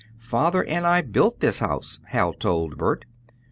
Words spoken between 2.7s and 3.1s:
Bert.